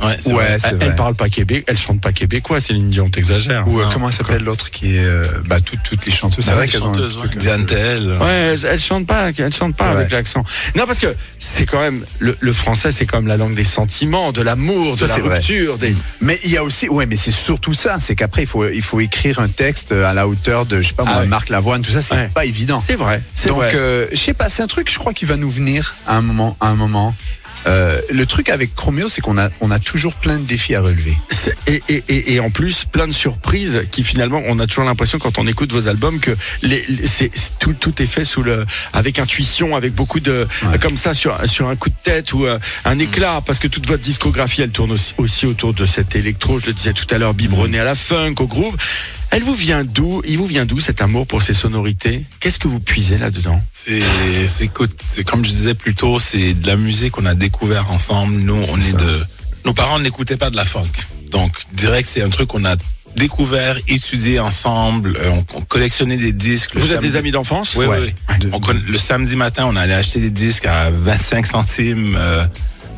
Ouais, 0.00 0.16
vrai. 0.32 0.46
Elle, 0.64 0.76
vrai. 0.76 0.86
elle 0.86 0.94
parle 0.94 1.14
pas 1.14 1.28
québécois, 1.28 1.64
elle 1.66 1.76
chante 1.76 2.00
pas 2.00 2.12
québécois, 2.12 2.60
Céline 2.60 2.90
Dion, 2.90 3.08
t'exagères. 3.10 3.66
Ou 3.68 3.80
euh, 3.80 3.84
Non, 3.84 3.90
comment 3.92 4.08
elle 4.08 4.14
s'appelle 4.14 4.44
l'autre 4.44 4.70
qui 4.70 4.96
est 4.96 5.04
euh, 5.04 5.26
bah, 5.46 5.60
toutes, 5.60 5.82
toutes 5.82 6.06
les 6.06 6.12
chanteuses. 6.12 6.44
C'est 6.44 6.50
Bah 6.52 6.56
vrai 6.58 6.68
qu'elles 6.68 6.86
ont 6.86 6.92
ouais. 6.94 7.00
euh, 7.00 7.28
Diane 7.36 7.66
Tell. 7.66 8.12
Ouais, 8.20 8.54
elle, 8.54 8.66
elle 8.66 8.80
chante 8.80 9.06
pas, 9.06 9.30
elle 9.36 9.52
chante 9.54 9.76
pas 9.76 9.90
Ouais. 9.92 9.96
avec 10.00 10.10
l'accent. 10.12 10.42
Non, 10.76 10.84
parce 10.86 10.98
que 10.98 11.14
c'est 11.38 11.66
quand 11.66 11.80
même 11.80 12.04
le, 12.18 12.36
le 12.38 12.52
français, 12.52 12.92
c'est 12.92 13.06
quand 13.06 13.18
même 13.18 13.26
la 13.26 13.36
langue 13.36 13.54
des 13.54 13.64
sentiments, 13.64 14.32
de 14.32 14.42
l'amour, 14.42 14.96
de 14.96 15.04
la 15.06 15.16
vrai. 15.16 15.34
rupture. 15.36 15.78
Des... 15.78 15.94
Mais 16.20 16.38
il 16.44 16.50
y 16.50 16.56
a 16.56 16.62
aussi, 16.64 16.88
ouais, 16.88 17.06
mais 17.06 17.16
c'est 17.16 17.30
surtout 17.32 17.74
ça, 17.74 17.96
c'est 18.00 18.14
qu'après 18.14 18.42
il 18.42 18.46
faut, 18.46 18.68
il 18.68 18.82
faut 18.82 19.00
écrire 19.00 19.38
un 19.40 19.48
texte 19.48 19.92
à 19.92 20.14
la 20.14 20.28
hauteur 20.28 20.66
de, 20.66 20.80
je 20.82 20.88
sais 20.88 20.94
pas 20.94 21.04
Ah 21.06 21.10
moi, 21.12 21.20
ouais. 21.22 21.26
Marc 21.26 21.48
Lavoine, 21.48 21.82
tout 21.82 21.90
ça, 21.90 22.02
c'est 22.02 22.32
pas 22.32 22.44
évident. 22.44 22.82
C'est 22.86 22.96
vrai, 22.96 23.22
Donc, 23.46 23.62
euh, 23.74 24.06
je 24.12 24.16
sais 24.16 24.34
pas, 24.34 24.48
c'est 24.48 24.62
un 24.62 24.66
truc, 24.66 24.90
je 24.92 24.98
crois, 24.98 25.12
qui 25.12 25.24
va 25.24 25.36
nous 25.36 25.50
venir 25.50 25.96
à 26.06 26.16
un 26.16 26.20
moment, 26.20 26.56
à 26.60 26.68
un 26.68 26.74
moment. 26.74 27.14
Euh, 27.68 28.00
le 28.12 28.24
truc 28.26 28.48
avec 28.48 28.74
Chromeo, 28.74 29.08
c'est 29.08 29.20
qu'on 29.20 29.38
a, 29.38 29.50
on 29.60 29.70
a 29.70 29.78
toujours 29.78 30.14
plein 30.14 30.38
de 30.38 30.44
défis 30.44 30.74
à 30.74 30.80
relever. 30.80 31.16
Et, 31.66 31.82
et, 31.88 32.02
et, 32.08 32.32
et 32.34 32.40
en 32.40 32.50
plus, 32.50 32.84
plein 32.84 33.06
de 33.06 33.12
surprises 33.12 33.82
qui 33.90 34.02
finalement, 34.02 34.42
on 34.46 34.58
a 34.58 34.66
toujours 34.66 34.84
l'impression 34.84 35.18
quand 35.18 35.38
on 35.38 35.46
écoute 35.46 35.70
vos 35.72 35.86
albums 35.86 36.18
que 36.18 36.30
les, 36.62 36.84
les- 36.88 37.06
c'est, 37.06 37.30
tout, 37.60 37.74
tout 37.74 38.00
est 38.02 38.06
fait 38.06 38.24
sous 38.24 38.42
le, 38.42 38.64
avec 38.92 39.18
intuition, 39.18 39.76
avec 39.76 39.94
beaucoup 39.94 40.20
de, 40.20 40.46
Ouais. 40.64 40.78
comme 40.78 40.96
ça 40.96 41.14
sur, 41.14 41.38
sur 41.48 41.68
un 41.68 41.76
coup 41.76 41.90
de 41.90 41.94
tête 42.02 42.32
ou 42.32 42.46
euh, 42.46 42.58
un 42.84 42.98
éclat, 42.98 43.42
parce 43.44 43.58
que 43.58 43.68
toute 43.68 43.86
votre 43.86 44.02
discographie, 44.02 44.62
elle 44.62 44.70
tourne 44.70 44.92
aussi, 44.92 45.14
aussi 45.18 45.46
autour 45.46 45.74
de 45.74 45.84
cet 45.86 46.16
électro, 46.16 46.58
je 46.58 46.66
le 46.66 46.72
disais 46.72 46.92
tout 46.94 47.06
à 47.14 47.18
l'heure, 47.18 47.34
biberonné 47.34 47.78
à 47.78 47.84
la 47.84 47.94
funk, 47.94 48.34
au 48.40 48.46
groove. 48.46 48.76
Elle 49.30 49.42
vous 49.42 49.54
vient 49.54 49.84
d'où 49.84 50.22
Il 50.26 50.38
vous 50.38 50.46
vient 50.46 50.64
d'où 50.64 50.80
cet 50.80 51.00
amour 51.02 51.26
pour 51.26 51.42
ces 51.42 51.54
sonorités? 51.54 52.24
Qu'est-ce 52.40 52.58
que 52.58 52.68
vous 52.68 52.80
puisez 52.80 53.18
là-dedans? 53.18 53.60
C'est, 53.72 54.00
comme 55.24 55.44
je 55.44 55.50
disais 55.50 55.74
plus 55.74 55.94
tôt, 55.94 56.18
c'est 56.18 56.54
de 56.54 56.66
la 56.66 56.76
musique 56.76 57.12
qu'on 57.12 57.26
a 57.26 57.34
découvert 57.34 57.90
ensemble. 57.90 58.34
Nous, 58.36 58.64
on 58.68 58.80
est 58.80 58.96
de, 58.96 59.24
nos 59.64 59.74
parents 59.74 59.98
n'écoutaient 59.98 60.36
pas 60.36 60.50
de 60.50 60.56
la 60.56 60.64
funk. 60.64 60.88
Donc, 61.30 61.52
direct, 61.74 62.08
c'est 62.10 62.22
un 62.22 62.30
truc 62.30 62.48
qu'on 62.48 62.64
a 62.64 62.76
découvert, 63.16 63.78
étudié 63.88 64.38
ensemble. 64.40 65.16
euh, 65.18 65.30
on, 65.30 65.44
on 65.58 65.60
collectionnait 65.62 66.16
des 66.16 66.32
disques. 66.32 66.76
Vous 66.76 66.92
êtes 66.92 67.00
des 67.00 67.16
amis 67.16 67.30
d'enfance? 67.30 67.74
Oui, 67.74 67.86
Ouais. 67.86 68.14
oui, 68.40 68.48
On 68.52 68.60
le 68.72 68.98
samedi 68.98 69.36
matin, 69.36 69.64
on 69.66 69.76
allait 69.76 69.94
acheter 69.94 70.20
des 70.20 70.30
disques 70.30 70.66
à 70.66 70.90
25 70.90 71.46
centimes. 71.46 72.16
euh, 72.18 72.46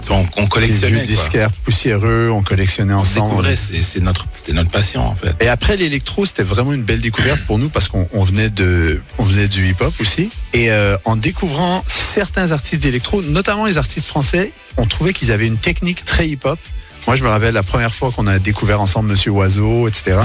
On, 0.08 0.24
on 0.36 0.42
Des 0.42 0.48
collectionnait. 0.48 0.96
quoi. 0.96 1.02
disquaires 1.04 1.50
poussiéreux, 1.52 2.30
on 2.32 2.42
collectionnait 2.42 2.94
On 2.94 2.98
ensemble. 3.00 3.46
c'est 3.56 4.00
notre, 4.00 4.26
c'était 4.34 4.52
notre 4.52 4.70
passion 4.70 5.06
en 5.06 5.14
fait. 5.14 5.34
Et 5.40 5.48
après 5.48 5.76
l'électro, 5.76 6.24
c'était 6.26 6.42
vraiment 6.42 6.72
une 6.72 6.82
belle 6.82 7.00
découverte 7.00 7.40
pour 7.46 7.58
nous 7.58 7.68
parce 7.68 7.88
qu'on 7.88 8.08
on 8.12 8.22
venait 8.22 8.50
de, 8.50 9.00
on 9.18 9.24
venait 9.24 9.48
du 9.48 9.68
hip-hop 9.68 9.92
aussi. 10.00 10.30
Et 10.52 10.70
euh, 10.70 10.96
en 11.04 11.16
découvrant 11.16 11.84
certains 11.86 12.52
artistes 12.52 12.82
d'électro, 12.82 13.22
notamment 13.22 13.66
les 13.66 13.78
artistes 13.78 14.06
français, 14.06 14.52
on 14.76 14.86
trouvait 14.86 15.12
qu'ils 15.12 15.30
avaient 15.32 15.46
une 15.46 15.58
technique 15.58 16.04
très 16.04 16.28
hip-hop. 16.28 16.58
Moi, 17.06 17.16
je 17.16 17.24
me 17.24 17.28
rappelle 17.28 17.54
la 17.54 17.62
première 17.62 17.94
fois 17.94 18.10
qu'on 18.12 18.26
a 18.26 18.38
découvert 18.38 18.80
ensemble 18.80 19.10
Monsieur 19.10 19.30
Oiseau, 19.32 19.88
etc. 19.88 20.18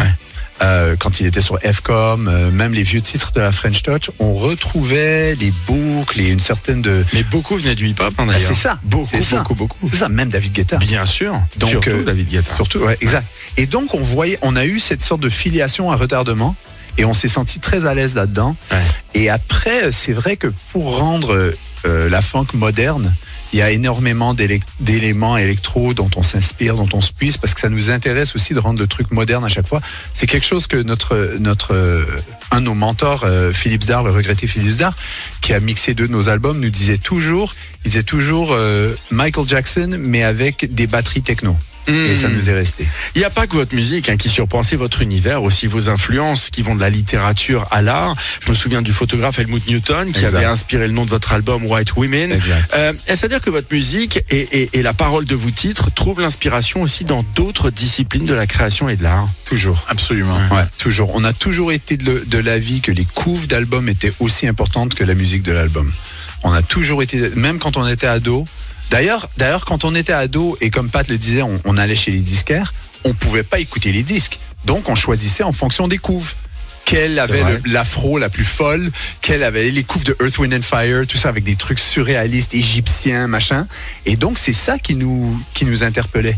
Euh, 0.61 0.95
quand 0.97 1.19
il 1.19 1.25
était 1.25 1.41
sur 1.41 1.59
Fcom, 1.59 2.27
euh, 2.29 2.49
même 2.49 2.71
les 2.73 2.83
vieux 2.83 3.01
titres 3.01 3.31
de 3.33 3.41
la 3.41 3.51
French 3.51 3.81
Touch, 3.83 4.09
on 4.19 4.33
retrouvait 4.35 5.35
les 5.35 5.51
boucles 5.67 6.21
et 6.21 6.27
une 6.29 6.39
certaine 6.39 6.81
de. 6.81 7.03
Mais 7.13 7.23
beaucoup 7.23 7.57
venaient 7.57 7.75
du 7.75 7.87
hip-hop, 7.89 8.13
hein, 8.17 8.25
Ah, 8.29 8.31
d'ailleurs. 8.33 8.47
c'est 8.47 8.53
ça, 8.53 8.79
Beaucoup, 8.83 9.09
c'est 9.11 9.21
ça. 9.21 9.39
beaucoup, 9.39 9.55
beaucoup. 9.55 9.89
C'est 9.91 9.97
ça, 9.97 10.07
même 10.09 10.29
David 10.29 10.53
Guetta. 10.53 10.77
Bien 10.77 11.05
sûr. 11.05 11.33
Donc, 11.57 11.71
Surtout 11.71 11.89
euh, 11.89 12.03
David 12.05 12.29
Guetta. 12.29 12.55
Surtout, 12.55 12.79
ouais, 12.79 12.97
exact. 13.01 13.27
Et 13.57 13.65
donc, 13.65 13.93
on 13.95 14.01
voyait, 14.01 14.39
on 14.43 14.55
a 14.55 14.65
eu 14.65 14.79
cette 14.79 15.01
sorte 15.01 15.19
de 15.21 15.29
filiation 15.29 15.91
à 15.91 15.97
retardement 15.97 16.55
et 16.97 17.03
on 17.03 17.13
s'est 17.13 17.27
senti 17.27 17.59
très 17.59 17.85
à 17.85 17.93
l'aise 17.93 18.15
là-dedans. 18.15 18.55
Ouais. 18.71 18.77
Et 19.13 19.29
après, 19.29 19.91
c'est 19.91 20.13
vrai 20.13 20.37
que 20.37 20.53
pour 20.71 20.97
rendre 20.99 21.51
euh, 21.85 22.09
la 22.09 22.21
funk 22.21 22.47
moderne, 22.53 23.15
il 23.53 23.59
y 23.59 23.61
a 23.61 23.71
énormément 23.71 24.33
d'éléments 24.33 25.37
électro 25.37 25.93
dont 25.93 26.09
on 26.15 26.23
s'inspire, 26.23 26.75
dont 26.75 26.89
on 26.93 27.01
se 27.01 27.13
puise, 27.13 27.37
parce 27.37 27.53
que 27.53 27.61
ça 27.61 27.69
nous 27.69 27.89
intéresse 27.89 28.35
aussi 28.35 28.53
de 28.53 28.59
rendre 28.59 28.79
le 28.79 28.87
truc 28.87 29.11
moderne 29.11 29.45
à 29.45 29.49
chaque 29.49 29.67
fois. 29.67 29.81
C'est 30.13 30.27
quelque 30.27 30.45
chose 30.45 30.67
que 30.67 30.77
notre, 30.77 31.37
un 32.51 32.59
de 32.59 32.65
nos 32.65 32.73
mentors, 32.73 33.23
euh, 33.23 33.53
Philippe 33.53 33.83
Zdar, 33.83 34.03
le 34.03 34.11
regretté 34.11 34.47
Philippe 34.47 34.71
Zdar, 34.71 34.95
qui 35.41 35.53
a 35.53 35.59
mixé 35.59 35.93
deux 35.93 36.07
de 36.07 36.11
nos 36.11 36.27
albums, 36.27 36.59
nous 36.59 36.69
disait 36.69 36.97
toujours, 36.97 37.55
il 37.85 37.91
disait 37.91 38.03
toujours 38.03 38.49
euh, 38.51 38.93
Michael 39.09 39.47
Jackson, 39.47 39.95
mais 39.99 40.23
avec 40.23 40.73
des 40.73 40.87
batteries 40.87 41.21
techno. 41.21 41.57
Et 41.87 42.15
ça 42.15 42.27
Hmm. 42.29 42.33
nous 42.35 42.49
est 42.49 42.53
resté. 42.53 42.87
Il 43.15 43.19
n'y 43.19 43.25
a 43.25 43.29
pas 43.29 43.45
que 43.47 43.53
votre 43.53 43.75
musique 43.75 44.09
hein, 44.09 44.17
qui 44.17 44.29
surprend, 44.29 44.63
c'est 44.63 44.75
votre 44.75 45.01
univers, 45.01 45.43
aussi 45.43 45.67
vos 45.67 45.87
influences 45.89 46.49
qui 46.49 46.61
vont 46.63 46.75
de 46.75 46.81
la 46.81 46.89
littérature 46.89 47.65
à 47.71 47.81
l'art. 47.81 48.15
Je 48.43 48.49
me 48.49 48.55
souviens 48.55 48.81
du 48.81 48.91
photographe 48.91 49.37
Helmut 49.39 49.67
Newton 49.67 50.11
qui 50.11 50.21
Exact. 50.21 50.37
avait 50.37 50.45
inspiré 50.45 50.87
le 50.87 50.93
nom 50.93 51.05
de 51.05 51.09
votre 51.09 51.31
album 51.33 51.65
White 51.65 51.95
Women. 51.95 52.39
Euh, 52.75 52.93
C'est-à-dire 53.05 53.41
que 53.41 53.49
votre 53.49 53.71
musique 53.71 54.23
et, 54.29 54.39
et- 54.51 54.69
et 54.73 54.81
la 54.81 54.93
parole 54.93 55.25
de 55.25 55.35
vos 55.35 55.51
titres 55.51 55.91
trouvent 55.93 56.19
l'inspiration 56.21 56.81
aussi 56.81 57.05
dans 57.05 57.23
d'autres 57.35 57.69
disciplines 57.69 58.25
de 58.25 58.33
la 58.33 58.47
création 58.47 58.89
et 58.89 58.95
de 58.95 59.03
l'art? 59.03 59.27
Toujours. 59.45 59.85
Absolument. 59.87 60.37
Ouais, 60.51 60.63
toujours. 60.79 61.11
On 61.13 61.23
a 61.23 61.33
toujours 61.33 61.71
été 61.71 61.97
de, 61.97 62.23
de 62.25 62.37
l'avis 62.39 62.81
que 62.81 62.91
les 62.91 63.05
couves 63.05 63.47
d'albums 63.47 63.89
étaient 63.89 64.13
aussi 64.19 64.47
importantes 64.47 64.95
que 64.95 65.03
la 65.03 65.13
musique 65.13 65.43
de 65.43 65.51
l'album. 65.51 65.93
On 66.43 66.51
a 66.51 66.61
toujours 66.61 67.01
été, 67.03 67.29
même 67.35 67.59
quand 67.59 67.77
on 67.77 67.85
était 67.87 68.07
ado. 68.07 68.45
D'ailleurs, 68.89 69.29
d'ailleurs, 69.37 69.65
quand 69.65 69.83
on 69.83 69.95
était 69.95 70.13
ado 70.13 70.57
et 70.61 70.69
comme 70.69 70.89
Pat 70.89 71.07
le 71.07 71.17
disait, 71.17 71.41
on, 71.41 71.59
on 71.65 71.77
allait 71.77 71.95
chez 71.95 72.11
les 72.11 72.19
disquaires, 72.19 72.73
on 73.03 73.13
pouvait 73.13 73.43
pas 73.43 73.59
écouter 73.59 73.91
les 73.91 74.03
disques. 74.03 74.39
Donc, 74.65 74.89
on 74.89 74.95
choisissait 74.95 75.43
en 75.43 75.51
fonction 75.51 75.87
des 75.87 75.97
couves. 75.97 76.33
Quelle 76.85 77.17
avait 77.17 77.43
l'afro 77.65 78.19
la 78.19 78.29
plus 78.29 78.43
folle, 78.43 78.91
quelle 79.21 79.41
avait 79.41 79.71
les 79.71 79.83
couves 79.83 80.03
de 80.03 80.15
Earth, 80.21 80.37
Wind 80.37 80.53
and 80.53 80.61
Fire, 80.61 81.07
tout 81.07 81.17
ça 81.17 81.29
avec 81.29 81.43
des 81.43 81.55
trucs 81.55 81.79
surréalistes, 81.79 82.53
égyptiens, 82.53 83.25
machin. 83.25 83.67
Et 84.05 84.15
donc, 84.15 84.37
c'est 84.37 84.53
ça 84.53 84.77
qui 84.77 84.93
nous, 84.93 85.41
qui 85.55 85.65
nous 85.65 85.83
interpellait. 85.83 86.35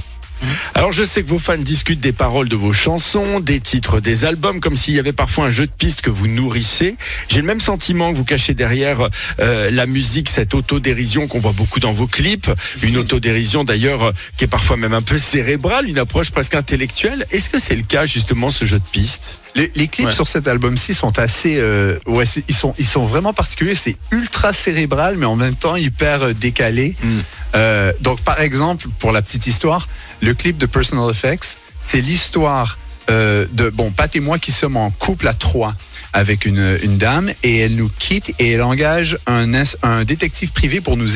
Alors 0.74 0.92
je 0.92 1.04
sais 1.04 1.24
que 1.24 1.30
vos 1.30 1.40
fans 1.40 1.58
discutent 1.58 2.00
des 2.00 2.12
paroles 2.12 2.50
de 2.50 2.56
vos 2.56 2.74
chansons, 2.74 3.40
des 3.40 3.60
titres 3.60 4.00
des 4.00 4.26
albums, 4.26 4.60
comme 4.60 4.76
s'il 4.76 4.94
y 4.94 5.00
avait 5.00 5.14
parfois 5.14 5.46
un 5.46 5.50
jeu 5.50 5.66
de 5.66 5.72
pistes 5.72 6.02
que 6.02 6.10
vous 6.10 6.28
nourrissez. 6.28 6.96
J'ai 7.30 7.42
le 7.42 7.48
même 7.48 7.60
sentiment 7.60 8.12
que 8.12 8.18
vous 8.18 8.24
cachez 8.24 8.54
derrière 8.54 9.10
euh, 9.40 9.72
la 9.72 9.86
musique, 9.86 10.30
cette 10.30 10.54
autodérision 10.54 11.28
qu'on 11.28 11.40
voit 11.40 11.54
beaucoup 11.54 11.80
dans 11.80 11.94
vos 11.94 12.08
clips, 12.08 12.52
une 12.84 12.98
autodérision 12.98 13.64
d'ailleurs 13.64 14.04
euh, 14.04 14.12
qui 14.38 14.46
est 14.46 14.48
parfois 14.48 14.78
même 14.78 14.94
un 14.94 15.02
peu 15.02 15.18
cérébrale, 15.18 15.90
une 15.90 16.00
approche 16.00 16.32
presque 16.32 16.56
intellectuelle. 16.56 17.26
Est-ce 17.32 17.50
que 17.50 17.60
c'est 17.60 17.76
le 17.76 17.84
cas 17.84 18.06
justement 18.06 18.52
ce 18.52 18.66
jeu 18.66 18.80
de 18.80 18.88
pistes 18.92 19.40
Les, 19.58 19.72
les 19.76 19.88
clips 19.88 20.08
Ouais. 20.08 20.14
sur 20.14 20.28
cet 20.28 20.48
album-ci 20.48 20.94
sont 20.94 21.18
assez, 21.18 21.58
euh, 21.58 21.98
ouais, 22.06 22.26
ils 22.48 22.56
sont, 22.56 22.76
ils 22.78 22.86
sont 22.86 23.06
vraiment 23.06 23.34
particuliers. 23.34 23.76
C'est 23.76 23.98
ultra 24.12 24.54
cérébral, 24.54 25.18
mais 25.18 25.26
en 25.26 25.36
même 25.36 25.56
temps 25.56 25.76
hyper 25.76 26.22
euh, 26.22 26.34
décalé. 26.34 26.96
Mm. 27.02 27.20
Euh, 27.56 27.92
donc, 28.00 28.22
par 28.22 28.40
exemple, 28.40 28.88
pour 29.00 29.12
la 29.12 29.22
petite 29.24 29.48
histoire, 29.48 29.90
le 30.22 30.34
clip 30.36 30.58
de 30.58 30.68
Personal 30.68 31.10
Effects, 31.10 31.58
c'est 31.82 32.02
l'histoire 32.02 32.78
euh, 33.10 33.48
de 33.52 33.70
bon, 33.70 33.92
Pat 33.92 34.16
et 34.16 34.20
moi 34.20 34.38
qui 34.38 34.52
sommes 34.52 34.78
en 34.78 34.92
couple 34.92 35.28
à 35.28 35.34
trois 35.34 35.74
avec 36.14 36.46
une, 36.46 36.78
une 36.84 36.98
dame 36.98 37.32
et 37.44 37.60
elle 37.60 37.76
nous 37.76 37.90
quitte 37.90 38.34
et 38.40 38.52
elle 38.52 38.62
engage 38.64 39.18
un, 39.28 39.52
un 39.84 40.04
détective 40.04 40.52
privé 40.52 40.82
pour 40.82 40.98
nous, 40.98 41.10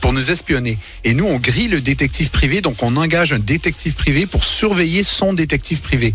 pour 0.00 0.12
nous 0.12 0.30
espionner. 0.30 0.78
Et 1.04 1.14
nous, 1.14 1.26
on 1.26 1.38
grille 1.38 1.68
le 1.68 1.80
détective 1.80 2.30
privé, 2.30 2.60
donc 2.60 2.82
on 2.82 2.96
engage 2.96 3.32
un 3.32 3.38
détective 3.38 3.94
privé 3.94 4.26
pour 4.26 4.44
surveiller 4.44 5.02
son 5.04 5.32
détective 5.32 5.80
privé. 5.80 6.12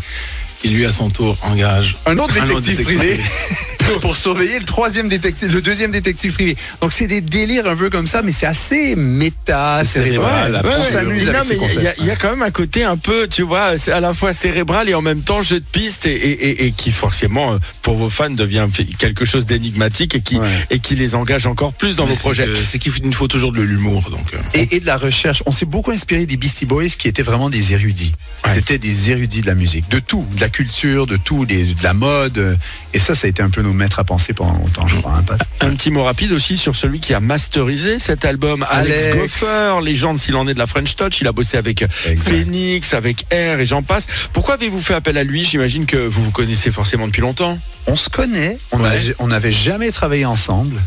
Qui 0.60 0.68
lui 0.70 0.84
à 0.86 0.92
son 0.92 1.08
tour 1.08 1.36
engage 1.42 1.96
Un 2.06 2.18
autre 2.18 2.34
Un 2.40 2.48
autre 2.48 2.60
détective 2.60 2.82
privé 2.84 3.20
pour 4.00 4.16
surveiller 4.16 4.58
le 4.58 4.64
troisième 4.64 5.08
détective, 5.08 5.52
le 5.54 5.62
deuxième 5.62 5.90
détective 5.92 6.32
privé. 6.34 6.56
Donc 6.82 6.92
c'est 6.92 7.06
des 7.06 7.20
délires 7.20 7.66
un 7.66 7.76
peu 7.76 7.88
comme 7.90 8.06
ça, 8.06 8.22
mais 8.22 8.32
c'est 8.32 8.46
assez 8.46 8.96
méta, 8.96 9.82
cérébral. 9.84 10.52
cérébral, 10.52 10.62
on 10.64 10.82
ouais, 10.82 10.90
s'amuse 10.90 11.28
avec 11.28 11.58
il 11.76 11.82
y 11.82 11.86
a- 12.10 12.14
y, 12.14 12.16
quand 12.18 12.30
même 12.30 12.42
un 12.42 12.50
côté 12.50 12.82
un 12.84 12.96
peu, 12.96 13.28
tu 13.28 13.42
vois, 13.42 13.78
c'est 13.78 13.92
à 13.92 14.00
la 14.00 14.12
fois 14.14 14.32
cérébral 14.32 14.88
et 14.88 14.94
en 14.94 15.00
même 15.02 15.20
temps 15.22 15.42
jeu 15.42 15.60
de 15.60 15.64
pistes 15.70 16.06
et, 16.06 16.12
et- 16.12 16.48
et- 16.50 16.66
et 16.66 16.72
qui 16.72 16.90
forcément 16.90 17.58
pour 17.82 17.96
vos 17.96 18.10
fans 18.10 18.28
devient 18.30 18.66
quelque 18.98 19.24
chose 19.24 19.46
d'énigmatique 19.46 20.14
et 20.16 20.20
qui 20.20 20.38
Ouais. 20.38 20.46
et 20.70 20.78
qui 20.80 20.94
les 20.96 21.14
engage 21.14 21.46
encore 21.46 21.72
plus 21.72 21.96
dans 21.96 22.04
Mais 22.06 22.12
vos 22.14 22.18
projets. 22.18 22.46
C'est 22.64 22.78
qu'il 22.78 22.92
nous 23.02 23.12
faut 23.12 23.28
toujours 23.28 23.52
de 23.52 23.62
l'humour. 23.62 24.10
Donc, 24.10 24.34
euh, 24.34 24.38
Et, 24.54 24.76
et 24.76 24.80
de 24.80 24.86
la 24.86 24.96
recherche. 24.98 25.42
On 25.46 25.52
s'est 25.52 25.64
beaucoup 25.66 25.92
inspiré 25.92 26.26
des 26.26 26.36
Beastie 26.36 26.66
Boys 26.66 26.88
qui 26.98 27.08
étaient 27.08 27.22
vraiment 27.22 27.48
des 27.48 27.72
érudits. 27.72 28.12
Ouais. 28.44 28.54
C'était 28.56 28.78
des 28.78 29.10
érudits 29.10 29.40
de 29.40 29.46
la 29.46 29.54
musique, 29.54 29.88
de 29.88 29.98
tout, 29.98 30.26
de 30.36 30.40
la 30.40 30.47
culture, 30.48 31.06
de 31.06 31.16
tout, 31.16 31.46
des- 31.46 31.74
de 31.74 31.82
la 31.82 31.94
mode. 31.94 32.58
Et 32.94 32.98
ça, 32.98 33.14
ça 33.14 33.26
a 33.26 33.30
été 33.30 33.42
un 33.42 33.50
peu 33.50 33.62
nos 33.62 33.72
maîtres 33.72 33.98
à 33.98 34.04
penser 34.04 34.32
pendant 34.32 34.54
longtemps, 34.54 34.86
je 34.88 34.96
crois. 34.96 35.12
hein, 35.16 35.22
Pat 35.26 35.40
Un 35.60 35.74
petit 35.74 35.90
mot 35.90 36.04
rapide 36.04 36.32
aussi 36.32 36.56
sur 36.56 36.74
celui 36.76 37.00
qui 37.00 37.14
a 37.14 37.20
masterisé 37.20 37.98
cet 37.98 38.24
album, 38.24 38.66
Alex, 38.70 39.04
Alex. 39.06 39.16
Goffer, 39.16 39.80
légende 39.82 40.18
s'il 40.18 40.36
en 40.36 40.46
est 40.48 40.54
de 40.54 40.58
la 40.58 40.66
French 40.66 40.94
Touch. 40.96 41.20
Il 41.20 41.26
a 41.28 41.32
bossé 41.32 41.56
avec 41.56 41.82
Exact. 41.82 42.18
Phoenix, 42.28 42.94
avec 42.94 43.26
Air 43.30 43.60
et 43.60 43.66
j'en 43.66 43.82
passe. 43.82 44.06
Pourquoi 44.32 44.54
avez-vous 44.54 44.80
fait 44.80 44.94
appel 44.94 45.16
à 45.18 45.24
lui? 45.24 45.44
J'imagine 45.44 45.86
que 45.86 45.96
vous 45.96 46.24
vous 46.24 46.30
connaissez 46.30 46.70
forcément 46.70 47.06
depuis 47.06 47.22
longtemps. 47.22 47.58
On 47.86 47.96
se 47.96 48.08
connaît, 48.08 48.58
on 48.72 48.80
Ouais. 48.82 48.88
a- 48.88 49.14
on 49.18 49.28
n'avait 49.28 49.52
jamais 49.52 49.90
travaillé 49.90 50.24
ensemble. 50.26 50.80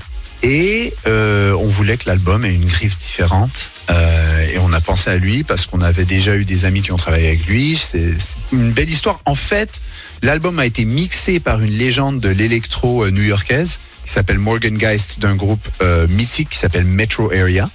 Et 0.44 0.96
euh, 1.08 1.54
on 1.60 1.68
voulait 1.68 1.98
que 1.98 2.08
l'album 2.08 2.44
ait 2.46 2.54
une 2.54 2.66
griffe 2.66 2.98
différente. 2.98 3.70
Euh, 3.92 4.31
et 4.52 4.60
on 4.60 4.74
a 4.74 4.82
pensé 4.82 5.10
à 5.10 5.18
lui 5.18 5.44
parce 5.44 5.66
qu'on 5.66 5.82
avait 5.82 6.06
déjà 6.06 6.36
eu 6.36 6.46
des 6.46 6.66
amis 6.66 6.82
qui 6.82 6.92
ont 6.92 6.98
travaillé 6.98 7.28
avec 7.28 7.46
lui. 7.46 7.76
C'est 7.76 8.14
une 8.52 8.72
belle 8.72 8.90
histoire. 8.90 9.20
En 9.26 9.36
fait, 9.36 9.82
l'album 10.22 10.60
a 10.60 10.66
été 10.66 10.86
mixé 10.86 11.40
par 11.40 11.62
une 11.62 11.72
légende 11.72 12.20
de 12.20 12.30
l'électro 12.30 13.06
euh, 13.06 13.12
new-yorkaise 13.12 13.80
qui 14.06 14.12
s'appelle 14.12 14.40
Morgan 14.40 14.78
Geist 14.78 15.20
d'un 15.20 15.36
groupe 15.36 15.68
euh, 15.82 16.08
mythique 16.08 16.50
qui 16.50 16.58
s'appelle 16.58 16.86
Metro 16.86 17.32
Area. 17.32 17.70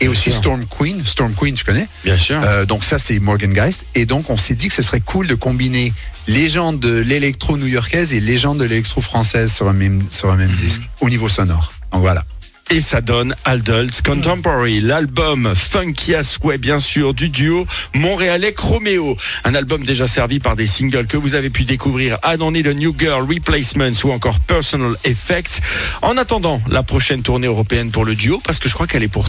Et 0.00 0.04
Bien 0.06 0.10
aussi 0.10 0.30
sûr. 0.32 0.40
Storm 0.40 0.66
Queen. 0.66 1.06
Storm 1.06 1.32
Queen, 1.32 1.54
tu 1.54 1.64
connais? 1.64 1.86
Bien 2.04 2.16
sûr. 2.18 2.40
euh, 2.42 2.64
donc 2.66 2.82
ça 2.82 2.98
c'est 2.98 3.20
Morgan 3.20 3.52
Geist 3.52 3.86
et 3.94 4.04
donc 4.04 4.28
on 4.28 4.36
s'est 4.36 4.56
dit 4.56 4.66
que 4.66 4.74
ce 4.74 4.82
serait 4.82 5.00
cool 5.00 5.28
de 5.28 5.36
combiner 5.36 5.92
légende 6.26 6.80
de 6.80 6.92
l'électro 6.96 7.56
new-yorkaise 7.56 8.12
et 8.12 8.18
légende 8.18 8.58
de 8.58 8.64
l'électro 8.64 9.00
française 9.00 9.52
sur 9.52 9.68
un 9.68 9.72
même 9.72 10.02
sur 10.10 10.28
un 10.30 10.36
même 10.36 10.50
disque 10.50 10.82
au 11.00 11.08
niveau 11.08 11.28
sonore. 11.28 11.72
Donc 11.92 12.00
voilà. 12.02 12.24
Et 12.72 12.80
ça 12.80 13.00
donne 13.00 13.34
Adults 13.44 14.00
Contemporary, 14.04 14.80
l'album 14.80 15.54
funky 15.56 16.14
as 16.14 16.38
way, 16.44 16.56
bien 16.56 16.78
sûr, 16.78 17.14
du 17.14 17.28
duo 17.28 17.66
montréalais 17.94 18.52
Chromeo. 18.52 19.16
Un 19.42 19.56
album 19.56 19.82
déjà 19.82 20.06
servi 20.06 20.38
par 20.38 20.54
des 20.54 20.68
singles 20.68 21.08
que 21.08 21.16
vous 21.16 21.34
avez 21.34 21.50
pu 21.50 21.64
découvrir 21.64 22.16
I 22.24 22.36
Don't 22.38 22.52
Need 22.52 22.68
a 22.68 22.74
New 22.74 22.94
Girl, 22.96 23.26
Replacements 23.28 23.90
ou 24.04 24.12
encore 24.12 24.38
Personal 24.38 24.94
Effects. 25.02 25.60
En 26.00 26.16
attendant 26.16 26.62
la 26.68 26.84
prochaine 26.84 27.22
tournée 27.22 27.48
européenne 27.48 27.90
pour 27.90 28.04
le 28.04 28.14
duo, 28.14 28.40
parce 28.44 28.60
que 28.60 28.68
je 28.68 28.74
crois 28.74 28.86
qu'elle 28.86 29.02
est 29.02 29.08
pour 29.08 29.26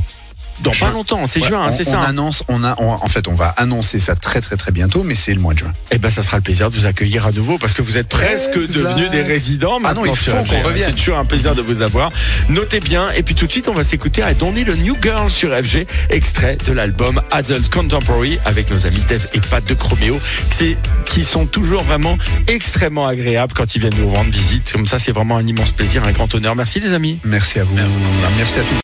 dans 0.61 0.73
Juin. 0.73 0.87
pas 0.87 0.93
longtemps, 0.93 1.25
c'est 1.25 1.41
Ouais, 1.41 1.47
juin, 1.47 1.67
on, 1.67 1.71
c'est 1.71 1.87
on 1.87 1.91
ça. 1.91 1.99
hein. 1.99 2.05
annonce, 2.07 2.43
on 2.47 2.63
a, 2.63 2.75
on- 2.79 2.91
en 2.91 3.07
fait, 3.09 3.27
on 3.27 3.35
va 3.35 3.49
annoncer 3.57 3.99
ça 3.99 4.15
très 4.15 4.41
très 4.41 4.57
très 4.57 4.71
bientôt, 4.71 5.03
mais 5.03 5.15
c'est 5.15 5.33
le 5.33 5.39
mois 5.39 5.53
de 5.53 5.59
juin. 5.59 5.71
Eh 5.91 5.97
ben, 5.97 6.09
ça 6.09 6.21
sera 6.21 6.37
le 6.37 6.43
plaisir 6.43 6.69
de 6.71 6.75
vous 6.75 6.85
accueillir 6.85 7.25
à 7.25 7.31
nouveau 7.31 7.57
parce 7.57 7.73
que 7.73 7.81
vous 7.81 7.97
êtes 7.97 8.07
presque 8.07 8.53
devenus 8.55 9.09
des 9.11 9.21
résidents. 9.21 9.79
Ah 9.83 9.93
non, 9.93 10.01
maintenant 10.01 10.05
il 10.05 10.15
faut 10.15 10.31
qu'on 10.31 10.61
revienne. 10.63 10.85
C'est 10.89 10.95
toujours 10.95 11.17
un 11.17 11.25
plaisir 11.25 11.55
de 11.55 11.61
vous 11.61 11.81
avoir. 11.81 12.09
Notez 12.49 12.79
bien. 12.79 13.11
Et 13.11 13.23
puis 13.23 13.35
tout 13.35 13.47
de 13.47 13.51
suite, 13.51 13.67
on 13.67 13.73
va 13.73 13.83
s'écouter 13.83 14.23
Don't 14.39 14.53
Need 14.53 14.69
a 14.69 14.75
New 14.75 14.95
Girl 15.01 15.29
sur 15.29 15.49
FG, 15.53 15.85
extrait 16.09 16.57
de 16.67 16.71
l'album 16.73 17.21
Adult 17.31 17.69
Contemporary 17.69 18.39
avec 18.45 18.69
nos 18.71 18.85
amis 18.85 19.01
Dev 19.09 19.25
et 19.33 19.39
Pat 19.39 19.63
de 19.67 19.73
Chromeo, 19.73 20.19
qui, 20.51 20.77
qui 21.05 21.23
sont 21.23 21.45
toujours 21.45 21.83
vraiment 21.83 22.17
extrêmement 22.47 23.07
agréables 23.07 23.53
quand 23.53 23.75
ils 23.75 23.79
viennent 23.79 23.95
nous 23.97 24.09
rendre 24.09 24.31
visite. 24.31 24.71
Comme 24.71 24.85
ça, 24.87 24.99
c'est 24.99 25.11
vraiment 25.11 25.37
un 25.37 25.45
immense 25.45 25.71
plaisir, 25.71 26.03
un 26.03 26.11
grand 26.11 26.33
honneur. 26.35 26.55
Merci 26.55 26.79
les 26.79 26.93
amis. 26.93 27.19
Merci 27.23 27.59
à 27.59 27.63
vous. 27.63 27.75
Merci. 27.75 27.99
Merci 28.37 28.59
à 28.59 28.61
tous. 28.63 28.75